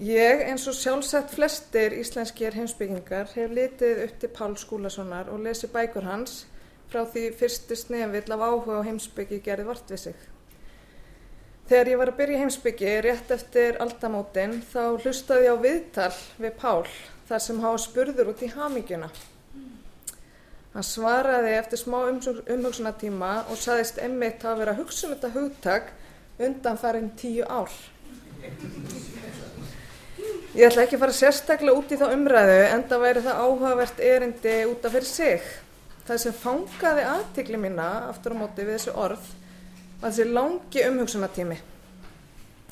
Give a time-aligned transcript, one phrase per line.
[0.00, 5.70] Ég, eins og sjálfsagt flestir íslenskir heimsbyggingar, hef litið upp til Pál Skúlasonar og lesið
[5.70, 6.40] bækur hans
[6.90, 10.16] frá því fyrstu snefill af áhuga á heimsbyggi gerði vart við sig.
[11.68, 16.10] Þegar ég var að byrja heimsbyggi rétt eftir aldamótin þá hlustaði ég á viðtal
[16.42, 16.82] við Pál
[17.28, 19.12] þar sem hafa spurður út í hamingjuna.
[20.74, 25.94] Hann svaraði eftir smá umhugsunatíma og saðist emmitt að vera hugsa um hugtak
[26.42, 27.70] undan farin tíu ár.
[30.54, 34.02] Ég ætla ekki að fara sérstaklega út í þá umræðu en það væri það áhugavert
[34.06, 35.46] erindi út af fyrir sig.
[36.06, 39.24] Það sem fangaði aðtikli mína aftur á móti við þessu orð
[39.98, 41.56] var þessi langi umhugsunatími.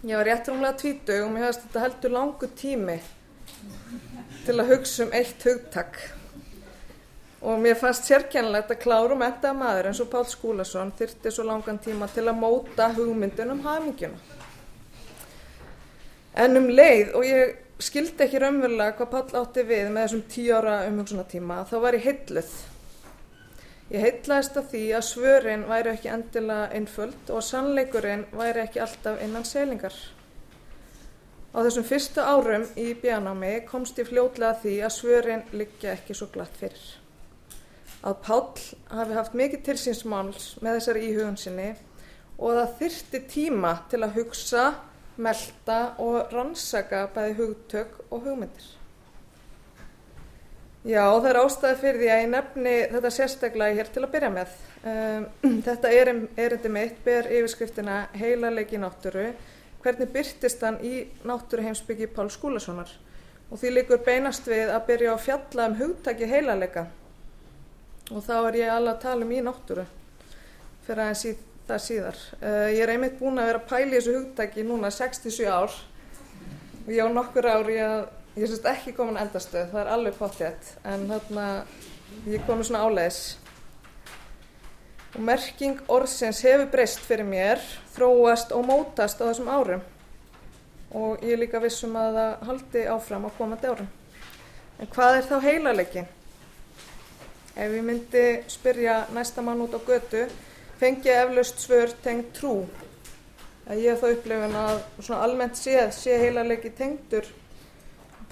[0.06, 2.96] Ég var rétt rúmlega tvítug og mér hefðist þetta heldur langu tími
[4.46, 5.98] til að hugsa um eitt hugtak
[7.42, 11.82] og mér fannst sérkennilegt að kláru menta maður eins og Pál Skúlason þyrti svo langan
[11.82, 14.38] tíma til að móta hugmyndun um hamingjuna.
[16.38, 20.54] En um leið og ég skildi ekki raunverulega hvað Pál átti við með þessum tíu
[20.56, 22.54] ára umhugsunatíma þá var ég heitluð.
[23.92, 29.20] Ég heitlaðist að því að svörin væri ekki endilega einföld og sannleikurinn væri ekki alltaf
[29.24, 29.94] innan selingar.
[31.52, 36.16] Á þessum fyrstu árum í bjánámi komst ég fljótlega að því að svörin liggja ekki
[36.16, 36.90] svo glatt fyrir
[38.02, 41.68] að Páll hafi haft mikið tilsýnsmáls með þessari íhugun sinni
[42.38, 44.64] og það þyrti tíma til að hugsa,
[45.16, 48.70] melda og rannsaka bæði hugtök og hugmyndir.
[50.82, 54.30] Já, það er ástæði fyrir því að ég nefni þetta sérstaklega hér til að byrja
[54.34, 54.56] með.
[54.82, 55.26] Um,
[55.68, 59.28] þetta erindi mitt ber yfirskriftina heilalegi náttúru,
[59.84, 62.90] hvernig byrtist hann í náttúruheimsbyggi Pál Skúlasonar
[63.52, 66.86] og því líkur beinast við að byrja á fjalla um hugtaki heilalega
[68.10, 69.84] og þá er ég alveg að tala um í náttúru
[70.86, 71.32] fyrir aðeins í
[71.72, 72.18] það síðar.
[72.38, 75.76] Uh, ég er einmitt búin að vera að pæli þessu hugtæki núna 67 ár
[76.82, 80.74] og ég á nokkur ár ég, ég sérst ekki komin endastöð, það er alveg pottjætt
[80.88, 81.46] en þarna
[82.32, 83.22] ég komi svona áleiðis.
[85.12, 87.60] Og merking orðsins hefur breyst fyrir mér,
[87.96, 89.82] þróast og mótast á þessum árum
[90.92, 93.88] og ég er líka vissum að það haldi áfram á komandi árum.
[94.80, 96.08] En hvað er þá heilalegin?
[97.52, 100.26] Ef ég myndi spyrja næsta mann út á götu,
[100.82, 102.64] fengi eflaust svör tengt trú.
[103.70, 107.28] Ég hef þá upplifin að svona almennt séð sé heilalegi tengdur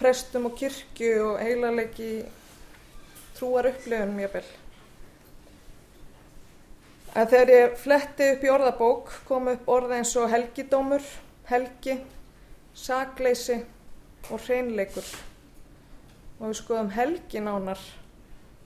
[0.00, 2.08] prestum og kirkju og heilalegi
[3.36, 4.48] trúar upplifin mjög vel.
[7.14, 11.06] En þegar ég fletti upp í orðabók kom upp orða eins og helgidómur,
[11.52, 12.00] helgi,
[12.74, 13.60] sakleysi
[14.26, 15.06] og hreinleikur.
[16.40, 17.86] Og við skoðum helgi nánar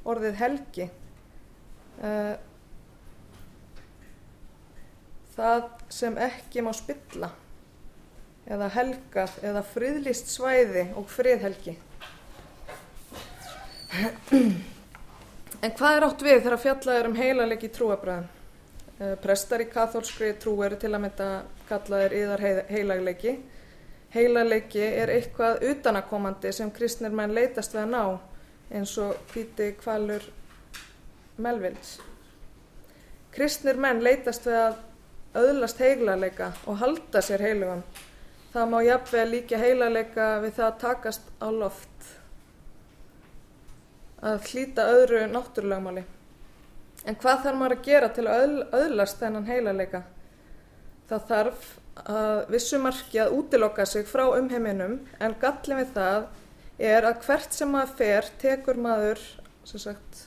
[0.08, 0.88] orðið helgi
[2.00, 2.34] uh,
[5.36, 7.30] það sem ekki má spilla
[8.44, 11.78] eða helgað eða friðlist svæði og friðhelgi.
[15.64, 20.58] En hvað er átt við þegar fjallaður um heilalegi trúabröðum uh, prestar í katholskri trú
[20.66, 21.28] eru til að mynda
[21.70, 23.38] kallaðir yðar heilaglegi
[24.14, 28.02] heilalegi er eitthvað utanakomandi sem kristnir menn leytast við að ná
[28.74, 30.24] eins og hvíti kvalur
[31.42, 31.96] melvils.
[33.34, 34.76] Kristnir menn leytast við að
[35.38, 37.82] öðlast heilarleika og halda sér heilugum.
[38.54, 42.10] Það má jafnveg líka heilarleika við það að takast á loft.
[44.24, 46.04] Að hlýta öðru náttúrulagmáli.
[47.04, 48.44] En hvað þarf maður að gera til að
[48.78, 50.04] öðlast þennan heilarleika?
[51.10, 51.72] Það þarf
[52.04, 56.24] að vissumarki að útilokka sig frá umheiminum en gallin við það
[56.78, 59.20] er að hvert sem maður fer tekur maður
[59.64, 60.24] sagt,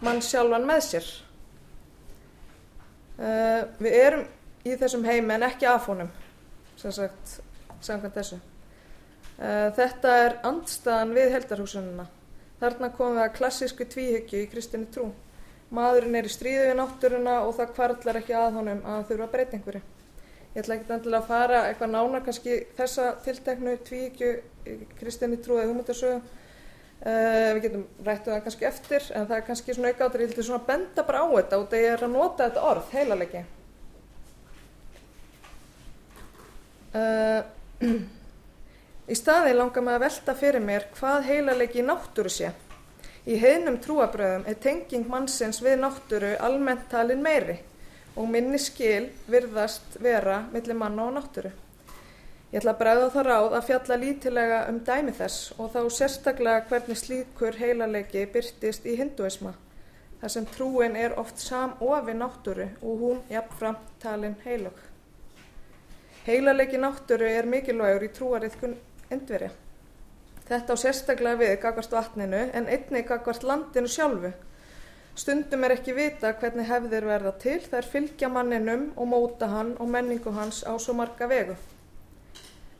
[0.00, 1.10] mann sjálfan með sér
[3.18, 4.24] uh, við erum
[4.64, 6.10] í þessum heimi en ekki af honum
[6.78, 7.38] sem sagt
[7.80, 8.38] samkvæmt þessu.
[9.38, 12.08] Uh, þetta er andstaðan við heldarhúsununa
[12.58, 15.12] þarna komum við að klassísku tvíhyggju í kristinni trú.
[15.74, 19.82] Maðurinn er í stríði við náttúruna og það kvartlar ekki að honum að þurfa einhverju.
[20.54, 24.30] Ég ætla ekki endilega að fara eitthvað nána kannski þessa tilteknu tvíhyggju
[24.98, 26.22] kristinni trú eða hugmyndasögu
[27.02, 30.48] uh, við getum rættu það kannski eftir en það er kannski svona aukaður ég ætla
[30.50, 33.44] svona benda bara á þetta og er að nota þetta orð heilalegi
[36.94, 37.42] uh,
[39.08, 42.52] í staði langar maður að velta fyrir mér hvað heilalegi í náttúru sé.
[43.28, 47.58] Í heiðnum trúabröðum er tenging mannsins við náttúru almennt talin meiri
[48.16, 51.52] og minni skil virðast vera millir manna og náttúru
[52.48, 56.62] Ég ætla að bregða það ráð að fjalla lítilega um dæmi þess og þá sérstaklega
[56.70, 59.52] hvernig slíkur heilalegi byrtist í hinduisma,
[60.22, 64.80] þar sem trúin er oft samofi náttúru og hún jafnframt talin heilug.
[66.24, 68.80] Heilalegi náttúru er mikilvægur í trúariðkun
[69.12, 69.52] indverja.
[70.48, 74.32] Þetta á sérstaklega við gagvart vatninu en einnig gagvart landinu sjálfu.
[75.12, 79.92] Stundum er ekki vita hvernig hefðir verða til þær fylgja manninum og móta hann og
[79.92, 81.56] menningu hans á svo marga vegu.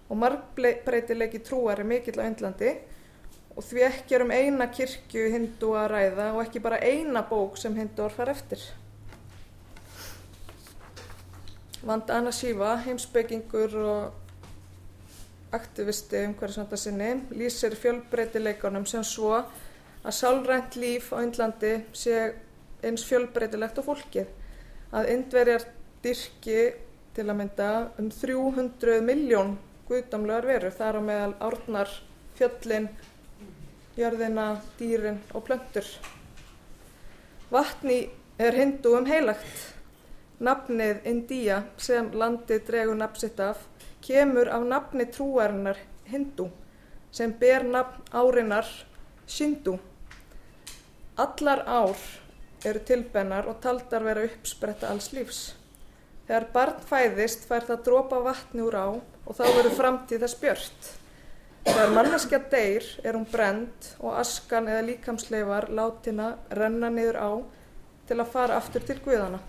[0.09, 2.73] Og margbreytilegi trúar er mikill á Indlandi
[3.59, 7.59] og því ekki er um eina kirkju hindu að ræða og ekki bara eina bók
[7.59, 8.63] sem hinduar far eftir.
[11.83, 14.13] Vandana Shiva, heimsbyggingur og
[15.55, 22.19] aktivisti um hverju svönda sinni, lýsir fjölbreytileikunum sem svo að sálrænt líf á Índlandi sé
[22.83, 24.27] eins fjölbreytilegt á fólkið.
[24.95, 25.65] Að Indverjar
[26.03, 26.61] dyrki
[27.15, 29.57] til að mynda um 300 miljón
[29.89, 31.91] guðdamlegar veru, þar á meðal árnar,
[32.39, 32.89] fjöllin,
[33.97, 34.47] jörðina,
[34.79, 35.89] dýrin og plöntur.
[37.51, 37.99] Vatni
[38.39, 39.75] er hindu um heilagt.
[40.39, 43.65] Nafnið Indía sem landið dregur nafnsitt af
[44.05, 46.47] kemur af nafni trúarinnar hindu
[47.11, 48.69] sem ber nafn árinar
[49.27, 49.79] Shindu.
[51.17, 51.97] Allar ár
[52.65, 55.58] eru tilbennar og taldar vera uppspretta alls lífs.
[56.29, 60.89] Þegar barn fæðist fær það dropa vatni úr á og þá verður framtíð þess björnt.
[61.69, 66.27] Þegar manneskja deyr er hún brend og askan eða líkamsleifar látina
[66.59, 67.31] renna niður á
[68.11, 69.41] til að fara aftur til guðana.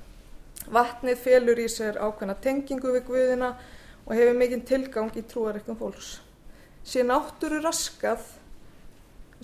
[0.71, 3.49] Vatnið felur í sér ákveðna tengingu við guðina
[4.05, 6.13] og hefur mikinn tilgang í trúareikum fólks.
[6.87, 8.23] Sér náttúru raskað,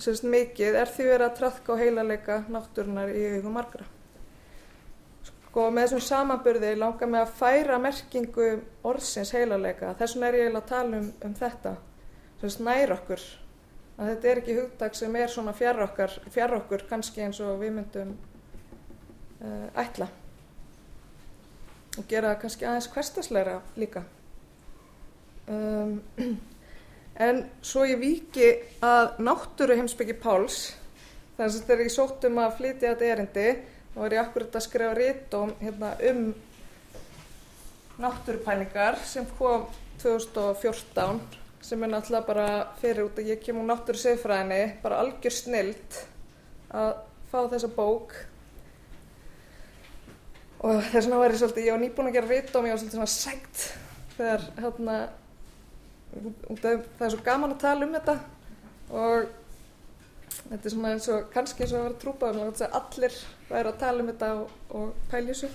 [0.00, 3.84] sérst mikið, er því verið að trafka á heilarleika náttúrunar í hugum margra.
[5.56, 8.46] Sko með þessum samanburði langar mig að færa merkingu
[8.84, 9.94] orðsins heilarleika.
[9.96, 11.70] Þessum er ég að tala um, um þetta,
[12.42, 13.22] sérst nær okkur.
[13.96, 17.54] Að þetta er ekki hugtak sem er svona fjár okkar, fjár okkur kannski eins og
[17.62, 18.10] við myndum
[19.40, 20.10] uh, ætla
[21.96, 24.02] og gera það kannski aðeins hverstasleira líka.
[25.48, 26.02] Um,
[27.28, 28.50] en svo ég viki
[28.84, 30.74] að náttúru heimsbyggi Páls,
[31.40, 33.46] þannig að þegar ég sótt um að flytja þetta erindi,
[33.96, 36.34] þá var ég akkurat að skrifa rítóm hérna, um
[37.96, 39.64] náttúrupælingar sem kom
[40.02, 41.22] 2014
[41.64, 42.48] sem er náttúrulega bara
[42.82, 45.96] fyrir út að ég kem úr náttúru segfræðinni, bara algjör snild
[46.76, 46.90] að
[47.30, 48.12] fá þessa bók.
[50.60, 52.28] Og þess vegna var ég svolítið, ég var nýbúin að gera
[52.60, 53.64] og mér var svolítið svona sætt
[54.18, 54.98] þegar hérna
[56.60, 58.18] það er svo gaman að tala um þetta.
[58.92, 59.45] Og
[60.44, 63.18] þetta er svona eins og kannski eins og að vera trúpað um að allir
[63.50, 65.50] væri að tala um þetta og, og pæli þessu.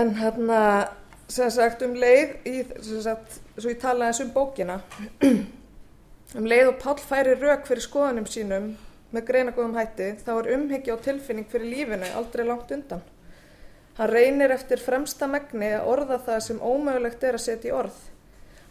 [0.00, 0.60] En hérna
[1.30, 2.56] sem sagt um leið í,
[3.02, 4.82] sagt, svo ég talaði eins um bókina.
[6.30, 8.68] Um leið og Pál færi rauk fyrir skoðunum sínum
[9.10, 13.02] með greina góðum hætti þá er umhyggja og tilfinning fyrir lífinu aldrei langt undan.
[13.98, 17.96] Hann reynir eftir fremsta megni að orða það sem ómögulegt er að setja í orð,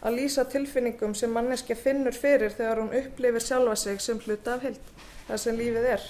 [0.00, 4.66] að lýsa tilfinningum sem manneskja finnur fyrir þegar hún upplifir sjálfa sig sem hluta af
[4.68, 4.92] held,
[5.28, 6.06] það sem lífið er.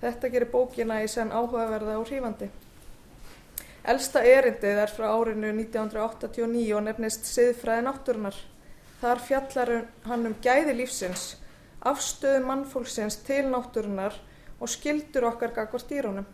[0.00, 2.50] Þetta gerir bókina í senn áhugaverða og hrífandi.
[3.90, 8.36] Elsta erindið er frá árinu 1989 og nefnist Siðfræði náttúrunar.
[9.00, 9.72] Þar fjallar
[10.04, 11.30] hann um gæði lífsins
[11.80, 14.16] afstöðu mannfólksins til náttúrunar
[14.60, 16.26] og skildur okkar gagvar stýrunum.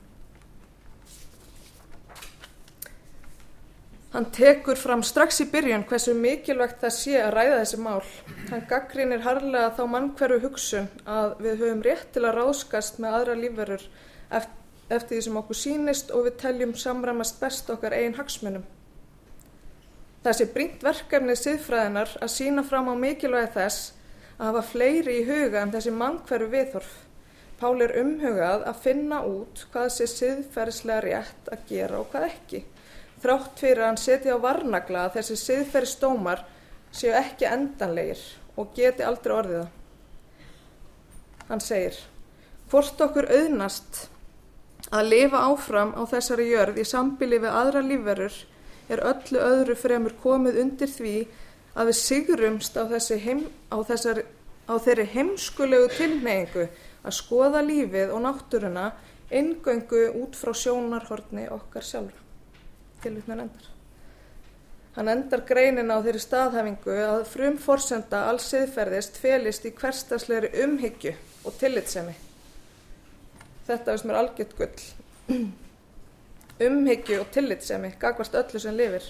[4.16, 8.04] Hann tekur fram strax í byrjun hversu mikilvægt það sé að ræða þessi mál.
[8.48, 13.35] Hann gaggrínir harlega þá mannkverfu hugsun að við höfum rétt til að ráðskast með aðra
[13.42, 13.82] lífverur
[14.38, 18.64] eftir, því sem okkur sínist og við teljum samramast best okkar einn hagsmunum.
[20.25, 23.90] Sé brínt verkefnið siðfræðinar að sína fram á mikilvægi þess
[24.38, 26.94] að hafa fleiri í huga en þessi mannkverfu viðhorf.
[27.61, 32.62] Pál er umhugað að finna út hvað sé siðferðslega rétt að gera og hvað ekki.
[33.23, 36.42] Þrátt fyrir að hann setja á varnagla að þessi siðferðstómar
[36.94, 38.20] séu ekki endanlegir
[38.56, 39.66] og geti aldrei orðiða.
[41.49, 41.96] Hann segir,
[42.70, 44.06] hvort okkur auðnast
[44.90, 48.37] að lifa áfram á þessari jörð í sambili við aðra lífverur
[48.92, 51.14] er öllu öðru fremur komið undir því
[51.76, 54.25] að við sigrumst á, heim, á, þessari,
[54.70, 56.68] á þeirri heimskulegu tilneyingu
[57.06, 58.87] að skoða lífið og náttúruna
[59.30, 62.25] ingöngu út frá sjónarhortni okkar sjálf.
[63.02, 63.72] Tilvitnar endar.
[64.96, 71.12] Hann endar greinin á þeirri staðhæfingu að frum forsenda alls siðferðist felist í hverstasleiri umhyggju
[71.44, 72.14] og tillitsemi.
[73.66, 74.86] Þetta veist mér algjört gull.
[76.66, 79.04] Umhyggju og tillitsemi, gagvast öllu sem lifir.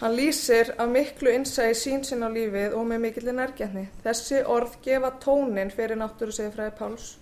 [0.00, 3.84] Hann lýsir af miklu innsæði sín sinn á lífið og með mikillir nærgjarni.
[4.02, 7.12] Þessi orð gefa tónin fyrir náttúru segið fræði Páls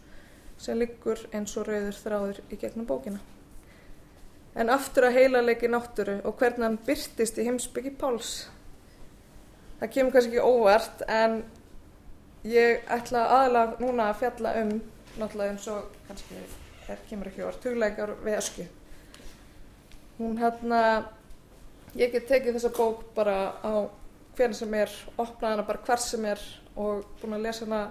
[0.62, 3.20] sem liggur eins og rauður þráður í gegnum bókina
[4.54, 8.32] en aftur að heilalegi náttúru og hvernig hann byrtist í heimsbyggi Páls.
[9.80, 11.38] Það kemur kannski ekki óvart en
[12.46, 14.74] ég ætla aðalega núna að fjalla um,
[15.16, 18.68] náttúrulega eins og kannski er, kemur ekki óvart, hugleikar við ösku.
[20.18, 20.82] Hún hérna,
[21.98, 23.88] ég get tekið þessa bók bara á
[24.36, 26.44] hvernig sem er, opnað hana bara hver sem er
[26.76, 27.82] og búin að lesa hana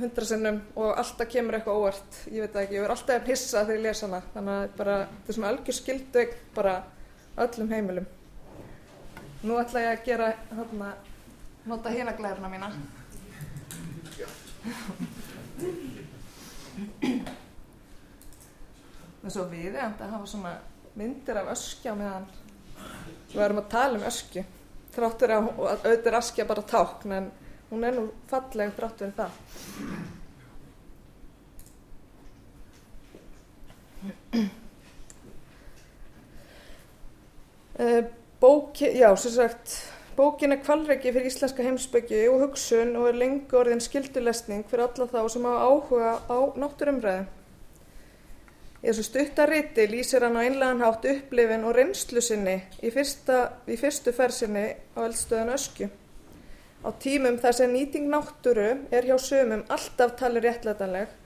[0.00, 2.16] hundra sinnum og alltaf kemur eitthvað óvart.
[2.30, 4.20] Ég veit ekki, ég verð alltaf að hissa þegar ég lesa hana.
[4.34, 6.24] Þannig að bara, þetta er svona algjör skildu
[6.56, 6.74] bara
[7.44, 8.08] öllum heimilum.
[9.40, 10.90] Nú ætla ég að gera hérna,
[11.70, 12.72] nota hérna glærna mína.
[19.20, 20.54] Það er svo viðjönd að hafa svona
[20.96, 22.26] myndir af öskja meðan
[23.30, 24.44] við verðum að tala um öskju.
[24.90, 27.30] Þráttur að auðvitað er öskja bara tákn en
[27.70, 29.32] hún er nú falleg frátt verið það
[37.78, 38.02] eh,
[38.40, 39.74] Bóki, já, sem sagt
[40.16, 45.06] Bókin er kvalreiki fyrir íslenska heimsbyggju og hugsun og er lengi orðin skildulesning fyrir alla
[45.08, 47.22] þá sem hafa áhuga á náttúrumræðu.
[48.80, 53.76] Í þessu stuttarriti lýsir hann á einlegan hátt upplifin og reynslu sinni í, fyrsta, í
[53.80, 55.88] fyrstu fersinni á eldstöðan Öskju
[56.84, 61.16] á tímum þar sem nýting náttúru er hjá sömum alltaf talið réttlætanleg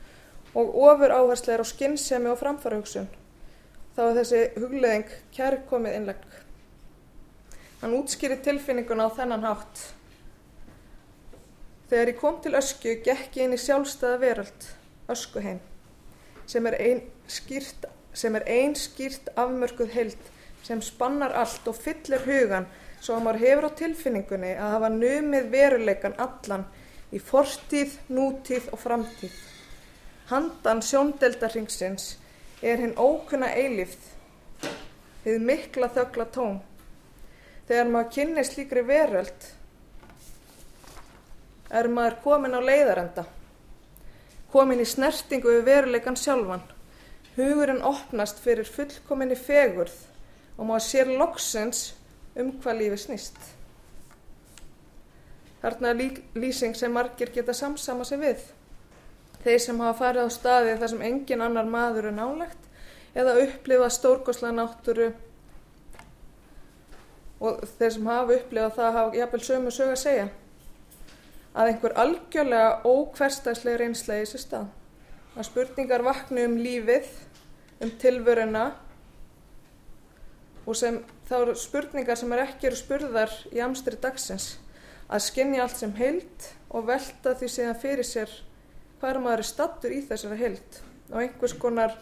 [0.55, 3.07] og ofur áhersleir á skinnsemi og framfarhugsun.
[3.95, 6.25] Þá er þessi hugleðing kærkomið innlegg.
[7.83, 9.83] Hann útskýri tilfinninguna á þennan hátt.
[11.91, 14.69] Þegar ég kom til ösku gekk ég inn í sjálfstæða veröld,
[15.13, 15.61] öskuheim,
[16.51, 17.87] sem er einn skýrt,
[18.25, 20.31] ein skýrt afmörkuð heild
[20.65, 22.67] sem spannar allt og fyllir hugan
[23.05, 26.65] svo að maður hefur á tilfinningunni að hafa numið veruleikan allan
[27.13, 29.35] í fortíð, nútíð og framtíð.
[30.31, 32.15] Handan sjóndeldarhingsins
[32.65, 34.07] er hinn ókunna eilifð
[35.27, 36.63] við mikla þögla tón.
[37.69, 39.49] Þegar maður kynni slíkri veröld
[41.75, 43.25] er maður komin á leiðarenda,
[44.53, 46.65] komin í snertingu við veruleikan sjálfan.
[47.37, 49.97] Hugurinn opnast fyrir fullkominni fegurð
[50.57, 51.85] og maður sér loksins
[52.41, 53.39] um hvað lífi snýst.
[55.63, 58.43] Þarna er lýsing sem margir geta samsama sig við.
[59.45, 62.71] Þeir sem hafa farið á staði þar sem engin annar maður er nálegt
[63.15, 65.11] eða upplifa stórgóðslega náttúru
[67.45, 70.27] og þeir sem hafa upplifað það hafa jafnvel sömu sög að segja
[71.55, 74.71] að einhver algjörlega ókverstagslegur einslega í sér stað
[75.35, 77.11] að spurningar vakna um lífið
[77.85, 78.65] um tilvöruna
[80.65, 84.55] og sem þá eru spurningar sem er ekki eru spurðar í amstri dagsins.
[85.09, 88.35] Að skinja allt sem heilt og velta því sem það fyrir sér
[88.99, 90.81] hvað er maður stattur í þessara heilt
[91.11, 91.97] og einhvers konar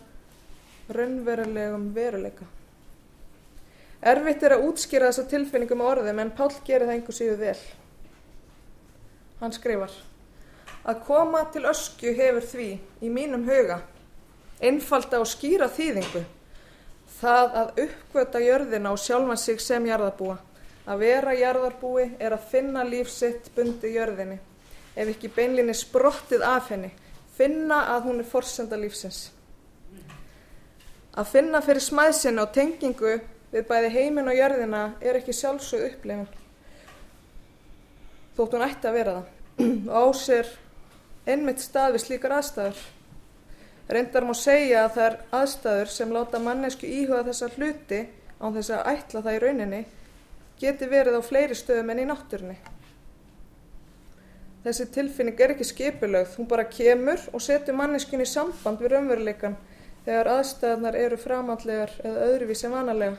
[0.92, 2.46] raunverulegum veruleika.
[4.02, 7.58] Erfitt er að útskýra þessa tilfinningu með orðum en Pál gerir það einhvers yfir vel.
[9.42, 10.00] Hann skrifar
[10.82, 12.68] Að koma til öskju hefur því
[13.06, 13.78] í mínum huga
[14.62, 16.22] einfalda og skýra þýðingu
[17.22, 20.38] það að uppgöta jörðina og sjálfan sig sem jarðarbúa
[20.92, 24.40] að vera jarðarbúi er að finna líf sitt bundi jörðinni
[24.96, 26.90] ef ekki beinlinni sprottið af henni
[27.36, 29.30] finna að hún er forsenda lífsins
[31.12, 33.18] Að finna fyrir smæðsinn á tengingu
[33.52, 36.28] við bæði heiminn og jörðina er ekki sjálfsög upplifin.
[38.32, 39.26] Þótt hún ætti að vera það.
[39.92, 40.52] Og á sér
[41.28, 42.80] einmitt stað við slíkar aðstæður.
[43.88, 48.04] Reyndar má segja að það er aðstæður sem láta mannesku íhuga þessa hluti
[48.38, 49.82] án þess að ætla það í rauninni
[50.62, 52.56] geti verið á fleiri stöðum en í náttúrunni.
[54.62, 59.58] Þessi tilfinning er ekki skipilögð, hún bara kemur og setur manneskinni í samband við raunveruleikan
[60.06, 63.18] þegar aðstæðnar eru framhandlegar eða öðruvís sem vanalega.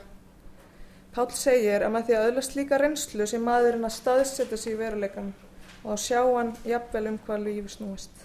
[1.14, 4.80] Pál segir að með því að öðlast líka reynslu sem maðurinn að staðsetja sér í
[4.80, 5.34] veruleikan
[5.84, 8.24] og að sjá hann jafnvel um hvað lífi snúist.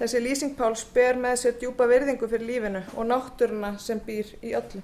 [0.00, 4.54] Þessi lýsing Páls ber með sér djúpa virðingu fyrir lífinu og náttúruna sem býr í
[4.56, 4.80] öllu.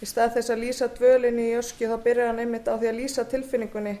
[0.00, 2.98] Í stað þess að lýsa dvölinni í öskju þá byrjar hann einmitt á því að
[2.98, 3.94] lýsa tilfinningunni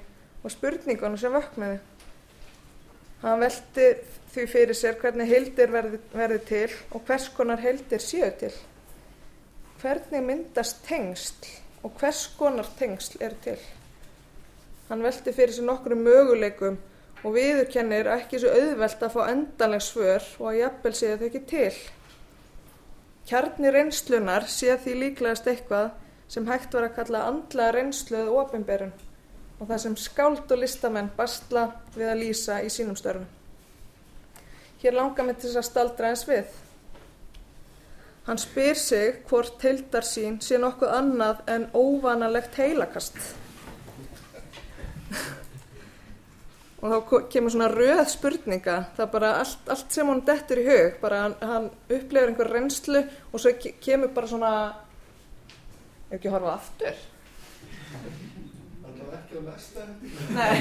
[0.44, 1.78] og spurningunni sem vaknaði.
[3.22, 3.86] Hann velti
[4.34, 8.52] því fyrir sér hvernig heildir verði, verði til og hvers konar heildir séu til.
[9.80, 11.48] Hvernig myndast tengsl
[11.80, 13.56] og hvers konar tengsl er til.
[14.92, 16.76] Hann velti fyrir sér nokkru möguleikum
[17.20, 21.26] og viðurkennir að ekki svo auðvelt að fá endanleg svör og að jafnvel séu þau
[21.28, 21.74] ekki til.
[23.28, 25.90] Kjarni reynslunar sé því líklegast eitthvað
[26.30, 28.94] sem hægt var að kalla andla reynsluð ofinberun
[29.60, 33.28] og það sem skáld og listamenn bastla við að lýsa í sínum störfum.
[34.80, 36.54] Hér langar mig til þess að staldra eins við.
[38.24, 43.20] Hann spyr sig hvort heildarsín sé nokkuð annað en óvanalegt heilakast.
[46.80, 50.64] Og þá kemur svona röð spurninga, það er bara allt, allt sem hann dettur í
[50.64, 53.52] hug, bara hann, hann upplifir einhver reynslu og svo
[53.84, 54.52] kemur bara svona,
[56.08, 56.94] ef ekki horfa aftur.
[58.86, 60.10] Alltaf ekki á næsta eftir.
[60.40, 60.56] Nei.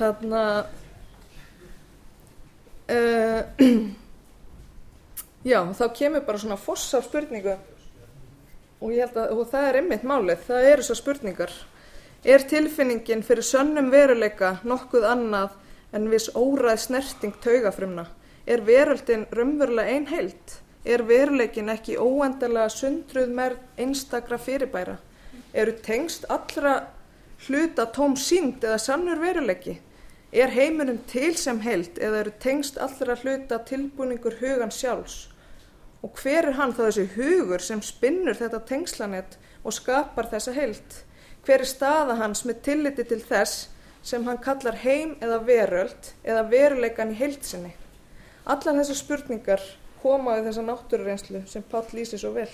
[0.00, 0.60] Þannig að,
[2.96, 3.42] uh,
[5.52, 7.60] já, þá kemur bara svona foss af spurningu
[8.80, 11.52] og ég held að, og það er einmitt málið, það eru svo spurningar.
[12.26, 15.56] Er tilfinningin fyrir sönnum veruleika nokkuð annað
[15.94, 18.06] en viss óræð snerting taugafrumna?
[18.46, 20.60] Er veröldin raunverulega ein heilt?
[20.84, 24.96] Er veruleikin ekki óendalega sundruð með einstakra fyrirbæra?
[25.54, 26.76] Eru tengst allra
[27.46, 29.78] hluta tóm sínd eða sannur veruleiki?
[30.32, 35.28] Er heiminum til sem heilt eða eru tengst allra hluta tilbúningur hugan sjálfs?
[36.04, 41.00] Og hver er hann þá þessi hugur sem spinnur þetta tengslanett og skapar þessa heilt?
[41.46, 43.68] Hver er staða hans með tilliti til þess
[44.06, 47.72] sem hann kallar heim eða veröld eða veruleikan í heilsinni?
[48.46, 49.62] Allar þessar spurningar
[50.02, 52.50] komaði þessa náttúrureynslu sem Páll lýsi svo vel.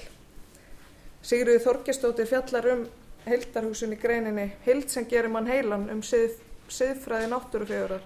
[1.22, 2.86] Sigriði Þorgestóttir fjallar um
[3.26, 6.38] heildarhúsin í greininni Heild sem gerir mann heilan um sið,
[6.72, 8.04] siðfræði náttúrufegurar.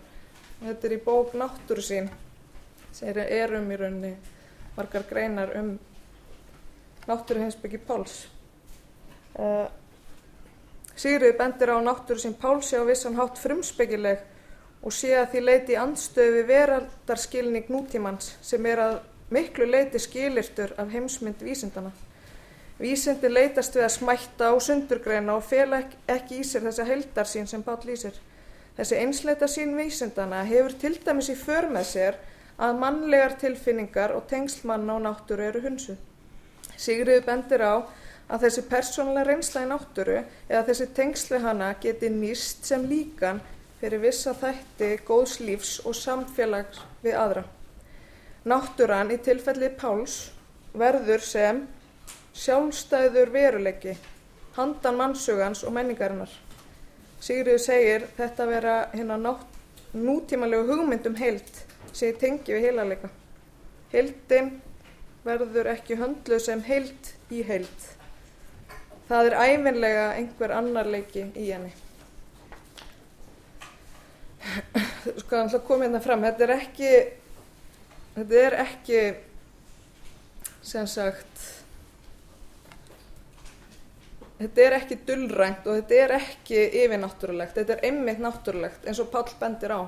[0.61, 2.09] Þetta er í bók Náttúru sín
[2.97, 4.15] sem er um í rauninni
[4.77, 5.75] margar greinar um
[7.07, 8.27] náttúruheimsbyggi Páls.
[9.39, 9.69] Uh,
[10.97, 14.23] Sigriði bendir á náttúru sín Páls sé á vissan hátt frumsbyggileg
[14.81, 18.95] og sé að því leiti andstöðu veraldarskilning nútímans sem er að
[19.33, 21.93] miklu leiti skilirtur af heimsmynd vísindana.
[22.81, 27.65] Vísindi leitast við að smætta á sundurgreina og fela ekki í sér þessa heldarsýn sem
[27.65, 28.17] Páll lýsir.
[28.77, 32.19] Þessi einsleita sín vísindana hefur til dæmis í för með sér
[32.57, 35.97] að mannlegar tilfinningar og tengslmanna á náttúru eru hunsu.
[36.77, 37.85] Sigriði bendir á
[38.33, 40.17] að þessi persónulega reynsla í náttúru
[40.49, 43.43] eða þessi tengsli hana geti nýst sem líkan
[43.81, 47.45] fyrir vissa þætti góðs lífs og samfélags við aðra.
[48.47, 50.31] Náttúran í tilfelli Páls
[50.77, 51.63] verður sem
[52.37, 53.97] sjálfstæður veruleiki,
[54.57, 56.31] handan mannsugans og menningarinnar.
[57.21, 59.37] Sigriður segir þetta vera hérna
[59.97, 61.65] nútímalegu hugmyndum heilt
[61.97, 63.11] sem ég tengi við heilarleika.
[63.93, 64.51] Heildin
[65.25, 67.91] verður ekki höndluð sem heilt í heilt.
[69.09, 71.73] Það er æfinlega einhver annar leiki í henni.
[75.23, 76.91] Sko hann kom hérna fram, þetta er ekki,
[78.17, 79.03] þetta er ekki,
[80.67, 81.45] sem sagt,
[84.39, 89.11] þetta er ekki dullrænt og þetta er ekki yfirnáttúrulegt, þetta er einmitt náttúrulegt eins og
[89.15, 89.81] Pál bendir á.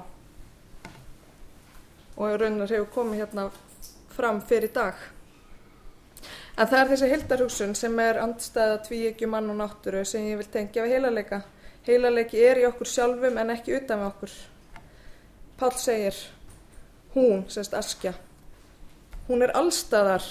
[2.19, 3.47] Og raunar hefur komið hérna
[4.15, 4.99] fram fyrir dag.
[6.59, 10.51] En það er þessi hildarhugsun sem er andstæða tvíegju mann og náttúru sem ég vil
[10.51, 11.45] tengja við heilarleika.
[11.87, 14.35] Heilarleiki er í okkur sjálfum en ekki utan við okkur.
[15.59, 16.19] Pál segir,
[17.15, 18.13] hún, sérst Askja,
[19.29, 20.27] hún er allstaðar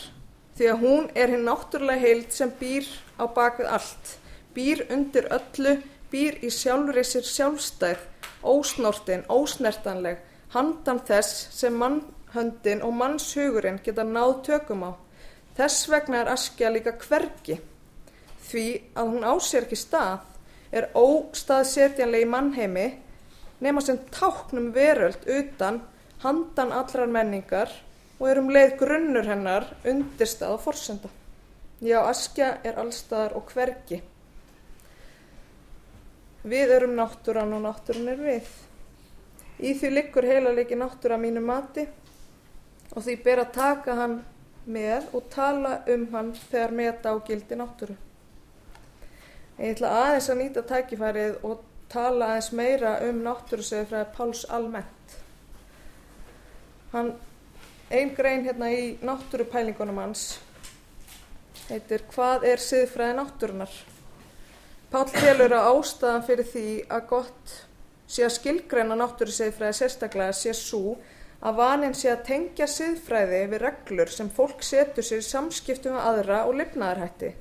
[0.58, 2.88] því að hún er hinn náttúrulega heild sem býr
[3.22, 4.14] á bakvið allt,
[4.56, 5.78] býr undir öllu,
[6.12, 8.04] býr í sjálfri sér sjálfstæð,
[8.44, 10.20] ósnortin, ósnertanleg,
[10.54, 14.92] handan þess sem mannhöndin og mannshugurinn geta náð tökum á.
[15.58, 17.58] Þess vegna er Askja líka hvergi,
[18.48, 20.26] því að hún ásér ekki stað,
[20.72, 22.88] er óstaðsetjanleg í mannheimi,
[23.64, 25.82] nema sem táknum veröld utan
[26.22, 27.72] handan allrar menningar
[28.20, 31.10] og er um leið grunnur hennar undirstað og forsenda.
[31.82, 34.00] Já, Askja er allstaðar og hvergi.
[36.48, 38.48] Við erum náttúran og náttúran er við.
[39.58, 41.88] Í því liggur heilalegi náttúra mínu mati
[42.94, 44.20] og því ber að taka hann
[44.68, 47.96] með og tala um hann þegar meta á gildi náttúru.
[49.58, 55.16] Ég ætla aðeins að nýta tækifærið og tala aðeins meira um náttúrusegði frá Páls almennt.
[56.92, 57.16] Hann,
[57.90, 60.28] ein grein hérna í náttúrupælingunum hans
[61.68, 63.74] heitir Hvað er siðfræði náttúrunar?
[64.92, 67.56] Pál telur að ástæðan fyrir því að gott
[68.08, 70.96] sé að skilgreina náttúrusiðfræði sérstaklega sé svo
[71.44, 76.40] að vanin sé að tengja siðfræði við reglur sem fólk setur sér samskiptum með aðra
[76.48, 77.34] og lifnaðarhætti.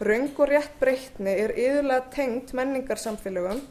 [0.00, 3.64] Röng og rétt breytni er yðurlega tengt menningarsamfélögum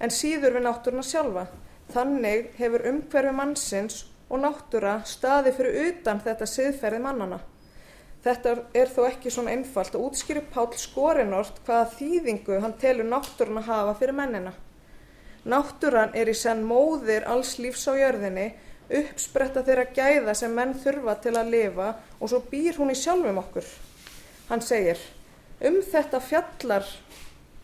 [0.00, 1.44] en síður við náttúruna sjálfa.
[1.90, 7.40] Þannig hefur umhverfi mannsins og náttúra staði fyrir utan þetta siðferði mannana.
[8.24, 13.62] Þetta er þó ekki svona einfalt að útskýru Pál Skorinort hvaða þýðingu hann telur náttúruna
[13.66, 14.52] hafa fyrir mennina.
[15.48, 18.50] Náttúran er í senn móðir alls lífs á jörðinni
[19.00, 23.38] uppspretta þeirra gæða sem menn þurfa til að lifa og svo býr hún í sjálfum
[23.42, 23.66] okkur.
[24.50, 25.00] Hann segir
[25.66, 26.88] um þetta fjallar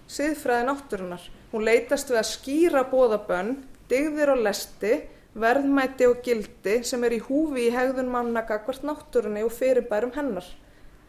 [0.06, 3.56] siðfræði náttúrunar hún leitast við að skýra bóðabönn
[3.90, 4.94] dygðir og lesti
[5.36, 10.46] verðmæti og gildi sem er í húfi í hegðun manna gagvart náttúrunni og fyrirbærum hennar.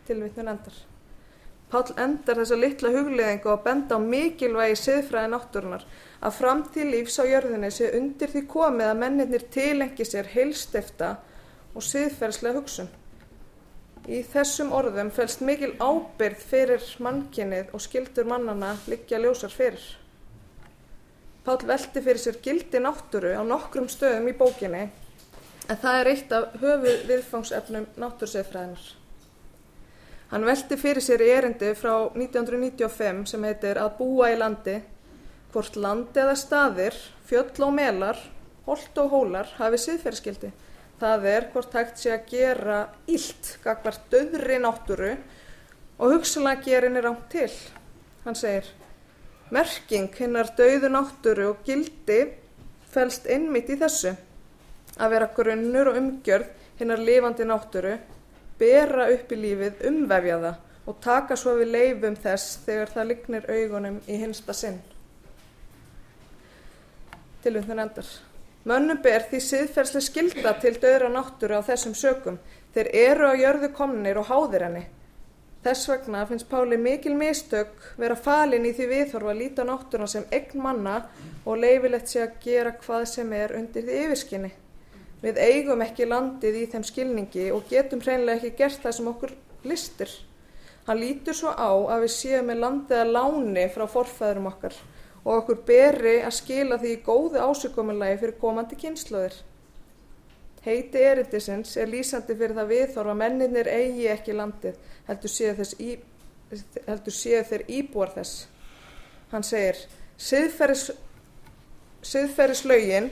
[0.07, 0.85] Tilvitnun endar
[1.67, 5.81] Páll endar þessa litla hugleðingu að benda á mikilvægi siðfræði náttúrunar
[6.23, 11.09] að framtíð lífs á jörðinni sé undir því komið að mennirnir tilengi sér heilstifta
[11.75, 12.87] og siðferðslega hugsun.
[14.07, 19.83] Í þessum orðum fælst mikil ábyrð fyrir mannkinnið og skildur mannana liggja ljósar fyrir.
[21.43, 24.85] Pál velti fyrir sér gildi náttúru á nokkrum stöðum í bókinni
[25.67, 28.87] en það er eitt af höfu viðfangsefnum náttúrsiðfræðinar.
[30.27, 34.81] Hann velti fyrir sér í erindi frá 1995 sem heitir Að búa í landi,
[35.53, 36.97] hvort landi eða staðir,
[37.29, 38.19] fjöll og melar,
[38.65, 40.51] holt og hólar hafi siðferðskildi.
[40.99, 45.13] Það er hvort hægt sé að gera ílt gagvart döðri náttúru
[45.97, 47.53] og hugsalega gerin er átt til.
[48.25, 48.67] Hann segir,
[49.53, 52.19] merking hinnar döðu náttúru og gildi
[52.91, 54.17] fælst einmitt í þessu
[54.97, 57.95] að vera grunnur og umgjörð hinnar lifandi náttúru
[58.59, 63.49] bera upp í lífið, umvefja það og taka svo við leifum þess þegar það lignir
[63.51, 64.79] augunum í hinsta sinn.
[67.43, 68.11] Tilvöndin endar.
[68.67, 72.39] Mönnum ber því siðferðslega skilda til döðra náttúru á þessum sökum.
[72.75, 74.83] Þeir eru á jörðu komnir og háðir henni.
[75.63, 80.27] Þess vegna finnst Páli mikil mistök vera falin í því viðhorfa að líta náttúruna sem
[80.31, 81.01] eign manna
[81.45, 84.51] og leifilegt sé að gera hvað sem er undir því yfirskinni.
[85.21, 89.31] Við eigum ekki landið í þeim skilningi og getum hreinlega ekki gert það sem okkur
[89.65, 90.11] listir.
[90.87, 94.75] Hann lítur svo á að við séum með landið að láni frá forfæðurum okkar
[95.27, 99.35] og okkur beri að skila því í góðu ásökumulagi fyrir komandi kynnslóðir.
[100.63, 104.75] Heiti erindisins er lýsandi fyrir það viðþorfa að menninir eigi ekki landið,
[105.07, 105.31] heldur
[107.15, 108.47] séu, þeir íbúar þess.
[109.31, 109.77] Hann segir,
[112.03, 113.07] siðferðislaugin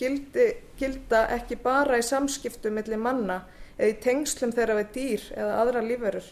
[0.00, 0.46] gildi,
[0.78, 3.42] gilda ekki bara í samskiptum millir manna
[3.76, 6.28] eða í tengslum þeirra við dýr eða aðra lífverur.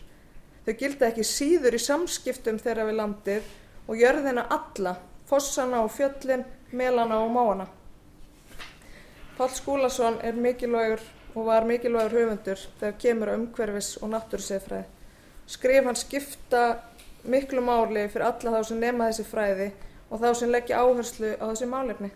[0.65, 3.51] Þau gilda ekki síður í samskiptum þeirra við landið
[3.89, 4.95] og jörðina alla,
[5.29, 7.69] fossana og fjöllin, melana og máana.
[9.39, 11.03] Pál Skúlason er mikilvægur
[11.35, 14.87] og var mikilvægur höfundur þegar kemur umhverfis og náttúrseðfræði.
[15.49, 16.63] Skrif hann skipta
[17.25, 19.69] miklu máli fyrir alla þá sem nema þessi fræði
[20.09, 22.11] og þá sem leggja áherslu á þessi málefni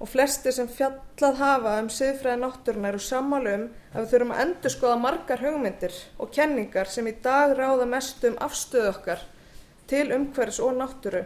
[0.00, 4.42] og flesti sem fjallað hafa um siðfræði náttúrunar og sammálu um að við þurfum að
[4.46, 9.26] endur skoða margar hugmyndir og kenningar sem í dag ráða mest um afstöðu okkar
[9.90, 11.24] til umhverfs og náttúru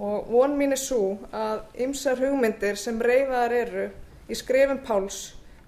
[0.00, 3.88] og von mín er svo að ymsar hugmyndir sem reyfaðar eru
[4.30, 5.20] í skrifum Páls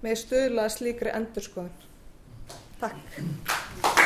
[0.02, 1.74] með stuðlaða slíkri endurskoðun.
[2.80, 4.01] Takk.